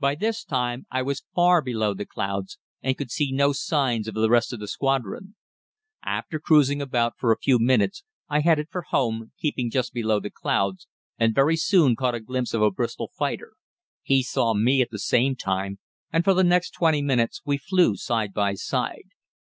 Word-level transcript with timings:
By 0.00 0.16
this 0.16 0.42
time 0.42 0.86
I 0.90 1.00
was 1.02 1.22
far 1.32 1.62
below 1.62 1.94
the 1.94 2.04
clouds, 2.04 2.58
and 2.82 2.96
could 2.98 3.12
see 3.12 3.30
no 3.30 3.52
signs 3.52 4.08
of 4.08 4.14
the 4.14 4.28
rest 4.28 4.52
of 4.52 4.58
the 4.58 4.66
squadron. 4.66 5.36
After 6.04 6.40
cruising 6.40 6.82
about 6.82 7.16
for 7.16 7.30
a 7.30 7.38
few 7.38 7.60
minutes 7.60 8.02
I 8.28 8.40
headed 8.40 8.66
for 8.68 8.82
home, 8.82 9.30
keeping 9.40 9.70
just 9.70 9.92
below 9.92 10.18
the 10.18 10.28
clouds, 10.28 10.88
and 11.18 11.36
very 11.36 11.54
soon 11.56 11.94
caught 11.94 12.16
a 12.16 12.20
glimpse 12.20 12.52
of 12.52 12.62
a 12.62 12.72
Bristol 12.72 13.12
fighter. 13.16 13.52
He 14.02 14.24
saw 14.24 14.54
me 14.54 14.82
at 14.82 14.90
the 14.90 14.98
same 14.98 15.36
time, 15.36 15.78
and 16.12 16.24
for 16.24 16.34
the 16.34 16.42
next 16.42 16.72
twenty 16.72 17.00
minutes 17.00 17.40
we 17.44 17.56
flew 17.56 17.94
side 17.94 18.32
by 18.34 18.54
side. 18.54 19.10